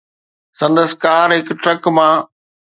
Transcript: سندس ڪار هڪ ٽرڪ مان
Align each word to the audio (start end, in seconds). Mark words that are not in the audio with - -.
سندس 0.59 0.91
ڪار 1.03 1.27
هڪ 1.37 1.47
ٽرڪ 1.63 1.81
مان 1.95 2.13